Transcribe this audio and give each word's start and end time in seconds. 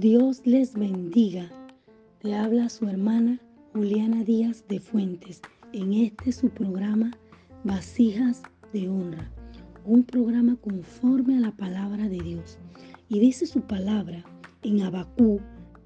Dios 0.00 0.40
les 0.46 0.72
bendiga. 0.72 1.50
Te 2.22 2.34
habla 2.34 2.70
su 2.70 2.88
hermana 2.88 3.38
Juliana 3.74 4.24
Díaz 4.24 4.64
de 4.66 4.80
Fuentes 4.80 5.42
en 5.74 5.92
este 5.92 6.32
su 6.32 6.48
programa 6.48 7.10
Vasijas 7.64 8.40
de 8.72 8.88
Honra, 8.88 9.30
un 9.84 10.02
programa 10.04 10.56
conforme 10.56 11.36
a 11.36 11.40
la 11.40 11.52
palabra 11.54 12.08
de 12.08 12.18
Dios. 12.18 12.58
Y 13.10 13.20
dice 13.20 13.44
su 13.44 13.60
palabra 13.60 14.24
en 14.62 14.80
Abacú 14.80 15.38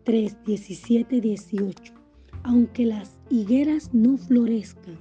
3, 0.05 0.45
17, 0.47 1.21
18. 1.21 1.93
Aunque 2.45 2.87
las 2.87 3.17
higueras 3.31 3.93
no 3.93 4.17
florezcan 4.17 4.97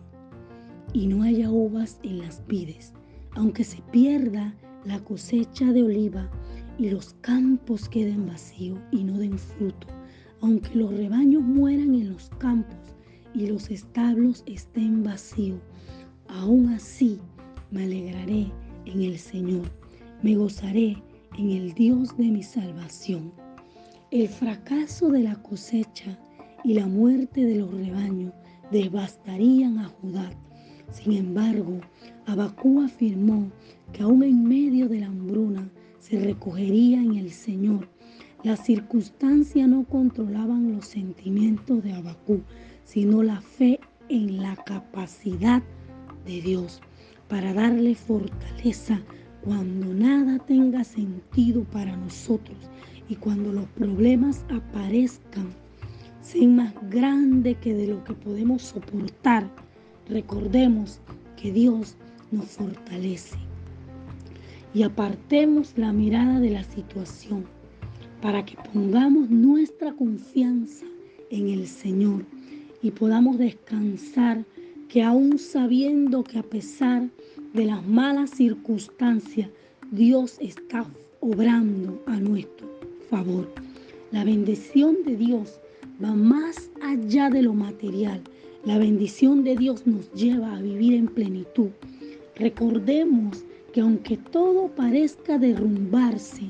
y 0.91 1.05
no 1.05 1.21
haya 1.21 1.51
uvas 1.51 1.99
en 2.01 2.17
las 2.17 2.43
vides, 2.47 2.93
aunque 3.35 3.63
se 3.63 3.79
pierda 3.91 4.55
la 4.85 5.03
cosecha 5.03 5.71
de 5.71 5.83
oliva 5.83 6.31
y 6.77 6.89
los 6.89 7.13
campos 7.21 7.87
queden 7.87 8.25
vacíos 8.25 8.79
y 8.91 9.03
no 9.03 9.17
den 9.17 9.37
fruto, 9.37 9.87
aunque 10.41 10.75
los 10.75 10.91
rebaños 10.91 11.43
mueran 11.43 11.95
en 11.95 12.11
los 12.11 12.29
campos 12.39 12.95
y 13.33 13.47
los 13.47 13.69
establos 13.69 14.43
estén 14.45 15.03
vacíos, 15.03 15.59
aún 16.27 16.69
así 16.69 17.19
me 17.71 17.83
alegraré 17.83 18.51
en 18.85 19.01
el 19.01 19.17
Señor, 19.17 19.69
me 20.21 20.35
gozaré 20.35 21.01
en 21.37 21.51
el 21.51 21.73
Dios 21.73 22.15
de 22.17 22.25
mi 22.25 22.43
salvación. 22.43 23.31
El 24.11 24.27
fracaso 24.27 25.09
de 25.09 25.23
la 25.23 25.35
cosecha 25.41 26.17
y 26.63 26.75
la 26.75 26.85
muerte 26.85 27.43
de 27.43 27.55
los 27.55 27.73
rebaños 27.73 28.33
devastarían 28.71 29.79
a 29.79 29.85
Judá. 29.87 30.29
Sin 30.91 31.13
embargo, 31.13 31.79
Abacú 32.25 32.81
afirmó 32.81 33.51
que 33.91 34.03
aún 34.03 34.23
en 34.23 34.43
medio 34.43 34.87
de 34.87 34.99
la 34.99 35.07
hambruna, 35.07 35.67
se 36.03 36.19
recogería 36.19 37.01
en 37.01 37.15
el 37.15 37.31
Señor. 37.31 37.87
Las 38.43 38.65
circunstancias 38.65 39.69
no 39.69 39.85
controlaban 39.85 40.73
los 40.73 40.85
sentimientos 40.85 41.81
de 41.81 41.93
Abacú, 41.93 42.41
sino 42.83 43.23
la 43.23 43.39
fe 43.39 43.79
en 44.09 44.41
la 44.41 44.57
capacidad 44.57 45.63
de 46.25 46.41
Dios 46.41 46.81
para 47.29 47.53
darle 47.53 47.95
fortaleza 47.95 49.01
cuando 49.45 49.93
nada 49.93 50.39
tenga 50.39 50.83
sentido 50.83 51.63
para 51.63 51.95
nosotros 51.95 52.57
y 53.07 53.15
cuando 53.15 53.53
los 53.53 53.65
problemas 53.67 54.43
aparezcan, 54.49 55.53
sean 56.21 56.57
más 56.57 56.73
grandes 56.89 57.57
que 57.59 57.73
de 57.73 57.87
lo 57.87 58.03
que 58.03 58.13
podemos 58.13 58.61
soportar. 58.61 59.49
Recordemos 60.09 60.99
que 61.37 61.53
Dios 61.53 61.95
nos 62.31 62.47
fortalece 62.47 63.42
y 64.73 64.83
apartemos 64.83 65.73
la 65.77 65.93
mirada 65.93 66.39
de 66.39 66.49
la 66.49 66.63
situación 66.63 67.45
para 68.21 68.43
que 68.45 68.57
pongamos 68.73 69.29
nuestra 69.29 69.93
confianza 69.93 70.85
en 71.29 71.49
el 71.49 71.67
Señor 71.67 72.25
y 72.81 72.91
podamos 72.91 73.37
descansar 73.37 74.45
que 74.89 75.03
aún 75.03 75.37
sabiendo 75.39 76.23
que 76.23 76.39
a 76.39 76.43
pesar 76.43 77.09
de 77.53 77.65
las 77.65 77.85
malas 77.85 78.31
circunstancias, 78.31 79.49
Dios 79.91 80.37
está 80.39 80.85
obrando 81.19 82.01
a 82.07 82.17
nuestro 82.19 82.67
favor. 83.09 83.51
La 84.11 84.23
bendición 84.23 84.97
de 85.05 85.15
Dios 85.17 85.59
va 86.03 86.13
más 86.13 86.69
allá 86.81 87.29
de 87.29 87.41
lo 87.41 87.53
material. 87.53 88.21
La 88.65 88.77
bendición 88.77 89.43
de 89.43 89.55
Dios 89.55 89.85
nos 89.85 90.11
lleva 90.13 90.55
a 90.55 90.61
vivir 90.61 90.93
en 90.93 91.07
plenitud. 91.07 91.69
Recordemos 92.35 93.43
que 93.73 93.81
aunque 93.81 94.17
todo 94.17 94.67
parezca 94.67 95.39
derrumbarse, 95.39 96.43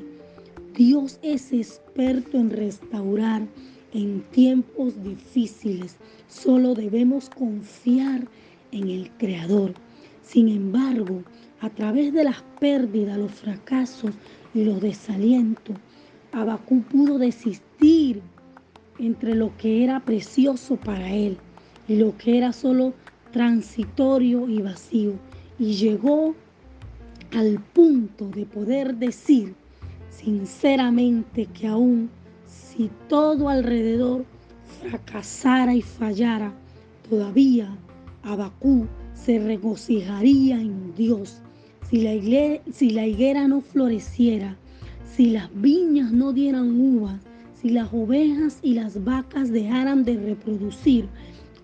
Dios 0.76 1.20
es 1.24 1.54
experto 1.54 2.38
en 2.38 2.50
restaurar 2.50 3.48
en 3.94 4.22
tiempos 4.32 5.02
difíciles. 5.04 5.96
Solo 6.28 6.76
debemos 6.76 7.30
confiar 7.30 8.28
en 8.74 8.90
el 8.90 9.10
Creador. 9.12 9.74
Sin 10.22 10.50
embargo, 10.50 11.24
a 11.62 11.70
través 11.70 12.12
de 12.14 12.26
las 12.26 12.44
pérdidas, 12.60 13.18
los 13.18 13.32
fracasos 13.32 14.12
y 14.54 14.66
los 14.66 14.82
desalientos, 14.82 15.78
Abacú 16.34 16.82
pudo 16.82 17.20
desistir 17.20 18.22
entre 19.00 19.34
lo 19.36 19.56
que 19.58 19.84
era 19.84 20.02
precioso 20.02 20.76
para 20.76 21.10
él 21.14 21.38
y 21.88 21.96
lo 21.96 22.18
que 22.18 22.38
era 22.38 22.52
solo 22.52 22.94
transitorio 23.32 24.50
y 24.50 24.62
vacío. 24.62 25.14
Y 25.60 25.76
llegó 25.76 26.36
al 27.36 27.60
punto 27.74 28.30
de 28.30 28.46
poder 28.46 28.96
decir 28.96 29.56
sinceramente 30.10 31.48
que 31.48 31.68
aún 31.68 32.10
si 32.46 32.90
todo 33.10 33.50
alrededor 33.50 34.26
fracasara 34.82 35.74
y 35.74 35.82
fallara, 35.82 36.54
todavía 37.10 37.76
Abacú 38.24 38.88
se 39.14 39.40
regocijaría 39.40 40.60
en 40.60 40.94
Dios. 40.96 41.42
Si 41.90 42.02
la, 42.02 42.14
si 42.72 42.90
la 42.92 43.06
higuera 43.06 43.48
no 43.48 43.62
floreciera, 43.62 44.56
si 45.16 45.32
las 45.32 45.50
viñas 45.54 46.12
no 46.12 46.34
dieran 46.34 46.80
uvas, 46.80 47.22
si 47.60 47.70
las 47.70 47.92
ovejas 47.94 48.60
y 48.62 48.74
las 48.74 49.04
vacas 49.04 49.52
dejaran 49.52 50.04
de 50.04 50.18
reproducir, 50.18 51.08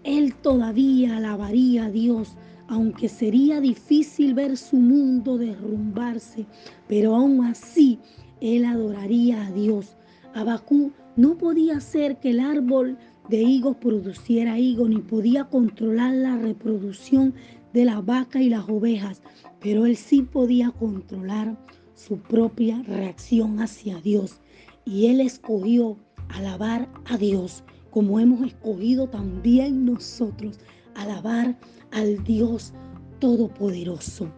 él 0.04 0.34
todavía 0.36 1.18
alabaría 1.18 1.86
a 1.86 1.90
Dios 1.90 2.36
aunque 2.70 3.10
sería 3.10 3.60
difícil 3.60 4.36
ver 4.36 4.56
su 4.56 4.78
mundo 4.78 5.38
derrumbarse, 5.38 6.46
pero 6.88 7.16
aún 7.16 7.44
así 7.46 8.00
él 8.42 8.64
adoraría 8.64 9.48
a 9.48 9.52
Dios. 9.52 9.98
Abacú 10.36 10.92
no 11.16 11.36
podía 11.38 11.78
hacer 11.78 12.20
que 12.20 12.30
el 12.30 12.40
árbol 12.40 12.98
de 13.28 13.42
higos 13.42 13.76
produciera 13.78 14.60
higos, 14.60 14.90
ni 14.90 15.00
podía 15.00 15.46
controlar 15.46 16.14
la 16.14 16.38
reproducción 16.38 17.34
de 17.74 17.86
la 17.86 18.02
vaca 18.02 18.42
y 18.42 18.50
las 18.50 18.70
ovejas, 18.70 19.22
pero 19.60 19.86
él 19.86 19.98
sí 19.98 20.22
podía 20.22 20.72
controlar 20.72 21.58
su 21.96 22.18
propia 22.20 22.82
reacción 22.84 23.60
hacia 23.60 24.00
Dios. 24.00 24.40
Y 24.86 25.08
él 25.08 25.22
escogió 25.22 25.98
alabar 26.30 26.88
a 27.06 27.18
Dios, 27.18 27.64
como 27.92 28.20
hemos 28.20 28.46
escogido 28.46 29.08
también 29.08 29.86
nosotros 29.86 30.60
alabar 30.96 31.58
al 31.92 32.24
Dios 32.24 32.74
Todopoderoso. 33.20 34.30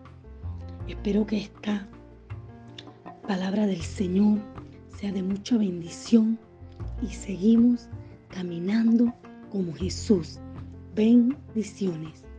Espero 0.88 1.26
que 1.26 1.38
esta 1.38 1.88
palabra 3.28 3.68
del 3.68 3.82
Señor 3.82 4.40
sea 4.98 5.12
de 5.12 5.24
mucha 5.24 5.58
bendición 5.58 6.40
y 7.02 7.08
seguimos 7.08 7.88
caminando 8.30 9.14
como 9.52 9.74
Jesús. 9.74 10.40
Bendiciones. 10.96 12.31